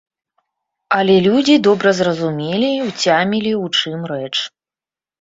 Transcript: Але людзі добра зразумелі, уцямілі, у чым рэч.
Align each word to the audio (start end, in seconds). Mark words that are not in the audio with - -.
Але 0.97 1.17
людзі 1.27 1.59
добра 1.69 1.95
зразумелі, 1.99 2.73
уцямілі, 2.89 3.51
у 3.63 3.71
чым 3.81 3.99
рэч. 4.17 4.35